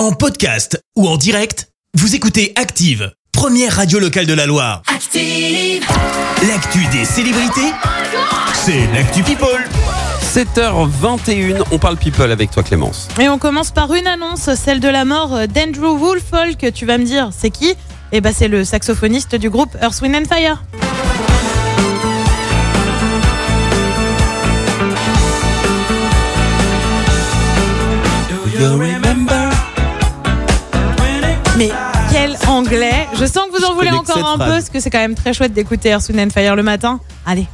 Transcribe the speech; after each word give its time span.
En 0.00 0.12
podcast 0.12 0.82
ou 0.96 1.06
en 1.06 1.18
direct, 1.18 1.68
vous 1.92 2.14
écoutez 2.14 2.54
Active, 2.56 3.12
première 3.32 3.76
radio 3.76 3.98
locale 3.98 4.24
de 4.24 4.32
la 4.32 4.46
Loire. 4.46 4.80
Active. 4.86 5.84
L'actu 6.48 6.86
des 6.86 7.04
célébrités, 7.04 7.70
c'est 8.54 8.86
l'actu 8.94 9.22
People. 9.22 9.62
7h21, 10.22 11.64
on 11.70 11.78
parle 11.78 11.98
people 11.98 12.32
avec 12.32 12.50
toi 12.50 12.62
Clémence. 12.62 13.08
Et 13.20 13.28
on 13.28 13.36
commence 13.36 13.72
par 13.72 13.92
une 13.92 14.06
annonce, 14.06 14.48
celle 14.54 14.80
de 14.80 14.88
la 14.88 15.04
mort 15.04 15.46
d'Andrew 15.48 15.98
Woolfolk. 15.98 16.72
Tu 16.72 16.86
vas 16.86 16.96
me 16.96 17.04
dire, 17.04 17.28
c'est 17.38 17.50
qui? 17.50 17.74
Eh 18.12 18.22
ben, 18.22 18.32
c'est 18.34 18.48
le 18.48 18.64
saxophoniste 18.64 19.34
du 19.34 19.50
groupe 19.50 19.76
Earth, 19.82 20.00
Wind 20.00 20.16
and 20.16 20.34
Fire. 20.34 20.62
Mais 31.60 31.70
quel 32.10 32.38
anglais 32.48 33.06
Je 33.12 33.26
sens 33.26 33.48
que 33.48 33.58
vous 33.58 33.64
en 33.66 33.74
voulez 33.74 33.90
encore 33.90 34.26
un 34.26 34.38
peu, 34.38 34.46
parce 34.46 34.70
que 34.70 34.80
c'est 34.80 34.88
quand 34.88 34.98
même 34.98 35.14
très 35.14 35.34
chouette 35.34 35.52
d'écouter 35.52 35.92
and 36.18 36.30
Fire 36.30 36.56
le 36.56 36.62
matin. 36.62 37.00
Allez. 37.26 37.46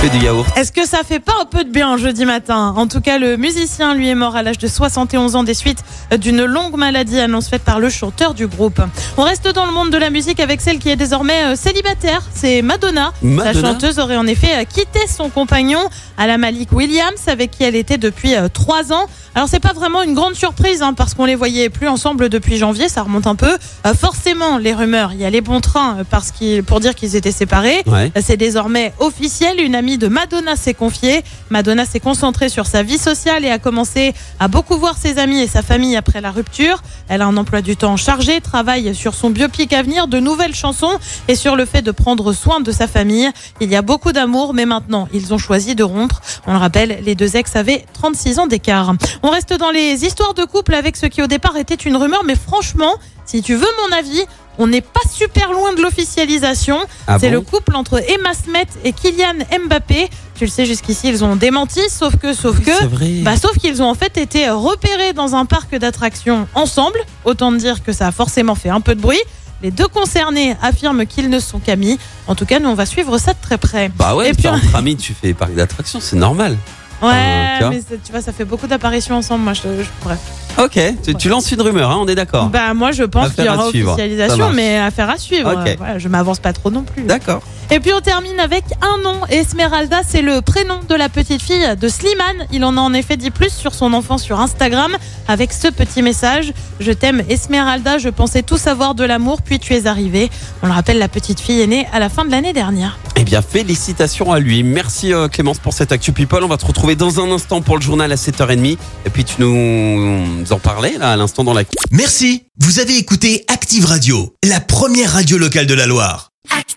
Fais 0.00 0.08
du 0.08 0.24
yaourt. 0.24 0.46
Est-ce 0.56 0.72
que 0.72 0.86
ça 0.86 1.00
fait 1.06 1.20
pas 1.20 1.34
un 1.42 1.44
peu 1.44 1.62
de 1.62 1.70
bien 1.70 1.98
jeudi 1.98 2.24
matin? 2.24 2.72
En 2.76 2.86
tout 2.86 3.02
cas, 3.02 3.18
le 3.18 3.36
musicien, 3.36 3.92
lui, 3.94 4.08
est 4.08 4.14
mort 4.14 4.34
à 4.34 4.42
l'âge 4.42 4.56
de 4.56 4.66
71 4.66 5.36
ans 5.36 5.44
des 5.44 5.52
suites 5.52 5.84
d'une 6.18 6.44
longue 6.44 6.76
maladie, 6.76 7.20
annonce 7.20 7.48
faite 7.48 7.62
par 7.62 7.80
le 7.80 7.90
chanteur 7.90 8.32
du 8.32 8.46
groupe. 8.46 8.80
On 9.18 9.24
reste 9.24 9.52
dans 9.52 9.66
le 9.66 9.72
monde 9.72 9.90
de 9.90 9.98
la 9.98 10.08
musique 10.08 10.40
avec 10.40 10.62
celle 10.62 10.78
qui 10.78 10.88
est 10.88 10.96
désormais 10.96 11.44
euh, 11.44 11.56
célibataire, 11.56 12.22
c'est 12.34 12.62
Madonna. 12.62 13.12
Madonna 13.20 13.52
La 13.52 13.60
chanteuse 13.60 13.98
aurait 13.98 14.16
en 14.16 14.26
effet 14.26 14.62
euh, 14.62 14.64
quitté 14.64 15.00
son 15.06 15.28
compagnon, 15.28 15.80
Ala 16.16 16.38
Malik 16.38 16.72
Williams, 16.72 17.28
avec 17.28 17.50
qui 17.50 17.64
elle 17.64 17.76
était 17.76 17.98
depuis 17.98 18.34
euh, 18.34 18.48
trois 18.48 18.92
ans. 18.94 19.06
Alors 19.34 19.48
c'est 19.48 19.60
pas 19.60 19.72
vraiment 19.72 20.02
une 20.02 20.14
grande 20.14 20.34
surprise, 20.34 20.82
hein, 20.82 20.92
parce 20.92 21.14
qu'on 21.14 21.24
les 21.24 21.36
voyait 21.36 21.68
plus 21.68 21.86
ensemble 21.86 22.28
depuis 22.28 22.56
janvier, 22.56 22.88
ça 22.88 23.02
remonte 23.02 23.28
un 23.28 23.36
peu. 23.36 23.56
Euh, 23.86 23.94
forcément, 23.94 24.58
les 24.58 24.74
rumeurs, 24.74 25.12
il 25.12 25.20
y 25.20 25.24
a 25.24 25.30
les 25.30 25.40
bons 25.40 25.60
trains 25.60 25.98
euh, 25.98 26.04
parce 26.08 26.32
qu'ils, 26.32 26.64
pour 26.64 26.80
dire 26.80 26.96
qu'ils 26.96 27.14
étaient 27.14 27.30
séparés. 27.30 27.82
Ouais. 27.86 28.10
C'est 28.20 28.36
désormais 28.36 28.92
officiel. 28.98 29.60
Une 29.60 29.74
amie 29.76 29.89
de 29.98 30.08
Madonna 30.08 30.56
s'est 30.56 30.74
confiée. 30.74 31.22
Madonna 31.50 31.84
s'est 31.84 32.00
concentrée 32.00 32.48
sur 32.48 32.66
sa 32.66 32.82
vie 32.82 32.98
sociale 32.98 33.44
et 33.44 33.50
a 33.50 33.58
commencé 33.58 34.14
à 34.38 34.48
beaucoup 34.48 34.76
voir 34.76 34.96
ses 34.96 35.18
amis 35.18 35.40
et 35.40 35.46
sa 35.46 35.62
famille 35.62 35.96
après 35.96 36.20
la 36.20 36.30
rupture. 36.30 36.82
Elle 37.08 37.22
a 37.22 37.26
un 37.26 37.36
emploi 37.36 37.62
du 37.62 37.76
temps 37.76 37.96
chargé, 37.96 38.40
travaille 38.40 38.94
sur 38.94 39.14
son 39.14 39.30
biopic 39.30 39.72
à 39.72 39.82
venir, 39.82 40.08
de 40.08 40.20
nouvelles 40.20 40.54
chansons 40.54 40.98
et 41.28 41.34
sur 41.34 41.56
le 41.56 41.64
fait 41.64 41.82
de 41.82 41.90
prendre 41.90 42.32
soin 42.32 42.60
de 42.60 42.72
sa 42.72 42.86
famille. 42.86 43.30
Il 43.60 43.70
y 43.70 43.76
a 43.76 43.82
beaucoup 43.82 44.12
d'amour, 44.12 44.54
mais 44.54 44.66
maintenant, 44.66 45.08
ils 45.12 45.32
ont 45.34 45.38
choisi 45.38 45.74
de 45.74 45.84
rompre. 45.84 46.20
On 46.46 46.52
le 46.52 46.58
rappelle, 46.58 47.00
les 47.02 47.14
deux 47.14 47.36
ex 47.36 47.56
avaient 47.56 47.84
36 47.92 48.38
ans 48.38 48.46
d'écart. 48.46 48.94
On 49.22 49.30
reste 49.30 49.52
dans 49.52 49.70
les 49.70 50.04
histoires 50.04 50.34
de 50.34 50.44
couple 50.44 50.74
avec 50.74 50.96
ce 50.96 51.06
qui 51.06 51.22
au 51.22 51.26
départ 51.26 51.56
était 51.56 51.74
une 51.74 51.96
rumeur, 51.96 52.24
mais 52.24 52.36
franchement, 52.36 52.94
si 53.30 53.42
tu 53.42 53.54
veux 53.54 53.68
mon 53.88 53.96
avis, 53.96 54.24
on 54.60 54.66
n'est 54.66 54.82
pas 54.82 55.00
super 55.10 55.52
loin 55.52 55.72
de 55.72 55.80
l'officialisation. 55.80 56.78
Ah 57.06 57.18
C'est 57.18 57.28
bon 57.30 57.36
le 57.36 57.40
couple 57.40 57.74
entre 57.74 57.98
Emma 58.08 58.34
Smet 58.34 58.66
et 58.84 58.92
Kylian 58.92 59.34
Mbappé. 59.66 60.08
Tu 60.34 60.44
le 60.44 60.50
sais, 60.50 60.66
jusqu'ici, 60.66 61.08
ils 61.08 61.24
ont 61.24 61.34
démenti, 61.34 61.80
sauf 61.88 62.16
que, 62.16 62.34
sauf 62.34 62.60
que, 62.60 63.22
bah, 63.24 63.36
sauf 63.36 63.56
qu'ils 63.58 63.82
ont 63.82 63.88
en 63.88 63.94
fait 63.94 64.18
été 64.18 64.50
repérés 64.50 65.14
dans 65.14 65.34
un 65.34 65.46
parc 65.46 65.74
d'attractions 65.74 66.46
ensemble. 66.54 66.98
Autant 67.24 67.52
dire 67.52 67.82
que 67.82 67.92
ça 67.92 68.08
a 68.08 68.12
forcément 68.12 68.54
fait 68.54 68.68
un 68.68 68.82
peu 68.82 68.94
de 68.94 69.00
bruit. 69.00 69.20
Les 69.62 69.70
deux 69.70 69.88
concernés 69.88 70.56
affirment 70.62 71.06
qu'ils 71.06 71.28
ne 71.30 71.38
sont 71.38 71.58
qu'amis. 71.58 71.98
En 72.26 72.34
tout 72.34 72.46
cas, 72.46 72.58
nous, 72.60 72.68
on 72.68 72.74
va 72.74 72.86
suivre 72.86 73.16
ça 73.18 73.32
de 73.32 73.38
très 73.40 73.58
près. 73.58 73.90
Bah 73.96 74.14
ouais, 74.14 74.30
Et 74.30 74.32
puis, 74.34 74.48
entre 74.48 74.74
amis, 74.74 74.96
tu 74.96 75.14
fais 75.14 75.34
parc 75.34 75.54
d'attractions, 75.54 76.00
c'est 76.00 76.16
normal. 76.16 76.56
Ouais, 77.02 77.58
mais 77.70 77.80
tu 78.04 78.12
vois, 78.12 78.20
ça 78.20 78.32
fait 78.32 78.44
beaucoup 78.44 78.66
d'apparitions 78.66 79.16
ensemble. 79.16 79.44
Moi, 79.44 79.52
je, 79.54 79.62
je- 79.82 79.88
bref. 80.04 80.18
Ok, 80.58 80.78
tu, 81.02 81.14
tu 81.14 81.28
lances 81.28 81.50
une 81.52 81.60
rumeur, 81.62 81.90
hein, 81.90 81.98
on 82.00 82.06
est 82.08 82.14
d'accord. 82.14 82.46
Bah, 82.48 82.74
moi, 82.74 82.92
je 82.92 83.04
pense 83.04 83.30
qu'il 83.30 83.44
y 83.44 83.48
aura 83.48 83.68
officialisation, 83.92 84.50
mais 84.54 84.78
affaire 84.78 85.08
à 85.08 85.16
suivre. 85.16 85.50
Ok. 85.52 85.66
Euh, 85.68 85.74
Voilà, 85.78 85.98
je 85.98 86.08
m'avance 86.08 86.38
pas 86.40 86.52
trop 86.52 86.70
non 86.70 86.82
plus. 86.82 87.02
D'accord. 87.04 87.42
Et 87.72 87.78
puis 87.78 87.92
on 87.92 88.00
termine 88.00 88.40
avec 88.40 88.64
un 88.80 89.00
nom. 89.00 89.24
Esmeralda, 89.28 90.00
c'est 90.04 90.22
le 90.22 90.40
prénom 90.40 90.80
de 90.88 90.94
la 90.96 91.08
petite 91.08 91.40
fille 91.40 91.76
de 91.80 91.88
Slimane. 91.88 92.48
Il 92.50 92.64
en 92.64 92.76
a 92.76 92.80
en 92.80 92.92
effet 92.92 93.16
dit 93.16 93.30
plus 93.30 93.52
sur 93.52 93.74
son 93.74 93.92
enfant 93.92 94.18
sur 94.18 94.40
Instagram 94.40 94.96
avec 95.28 95.52
ce 95.52 95.68
petit 95.68 96.02
message. 96.02 96.52
Je 96.80 96.90
t'aime 96.90 97.22
Esmeralda, 97.28 97.98
je 97.98 98.08
pensais 98.08 98.42
tout 98.42 98.58
savoir 98.58 98.96
de 98.96 99.04
l'amour, 99.04 99.42
puis 99.42 99.60
tu 99.60 99.74
es 99.74 99.86
arrivée. 99.86 100.30
On 100.64 100.66
le 100.66 100.72
rappelle, 100.72 100.98
la 100.98 101.06
petite 101.06 101.38
fille 101.38 101.60
est 101.60 101.68
née 101.68 101.86
à 101.92 102.00
la 102.00 102.08
fin 102.08 102.24
de 102.24 102.32
l'année 102.32 102.52
dernière. 102.52 102.98
Eh 103.14 103.22
bien, 103.22 103.40
félicitations 103.40 104.32
à 104.32 104.40
lui. 104.40 104.64
Merci 104.64 105.12
euh, 105.12 105.28
Clémence 105.28 105.60
pour 105.60 105.72
cette 105.72 105.92
Actu 105.92 106.10
People. 106.10 106.42
On 106.42 106.48
va 106.48 106.56
te 106.56 106.66
retrouver 106.66 106.96
dans 106.96 107.20
un 107.20 107.30
instant 107.30 107.62
pour 107.62 107.76
le 107.76 107.82
journal 107.82 108.10
à 108.10 108.16
7h30. 108.16 108.78
Et 109.06 109.10
puis 109.10 109.24
tu 109.24 109.40
nous 109.40 110.44
en 110.50 110.58
parlais 110.58 110.98
là 110.98 111.12
à 111.12 111.16
l'instant 111.16 111.44
dans 111.44 111.54
la... 111.54 111.62
Merci, 111.92 112.46
vous 112.58 112.80
avez 112.80 112.96
écouté 112.96 113.44
Active 113.46 113.84
Radio, 113.84 114.34
la 114.44 114.58
première 114.58 115.12
radio 115.12 115.38
locale 115.38 115.66
de 115.66 115.74
la 115.74 115.86
Loire. 115.86 116.29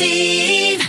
Active. 0.00 0.88